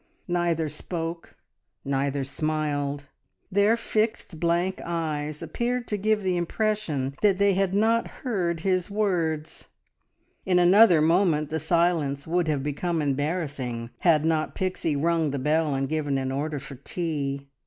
[0.27, 1.35] Neither spoke,
[1.85, 3.05] neither smiled;
[3.51, 8.89] their fixed, blank eyes appeared to give the impression that they had not heard his
[8.89, 9.67] words.
[10.43, 15.75] In another moment the silence would have become embarrassing had not Pixie rung the bell
[15.75, 17.49] and given an order for tea.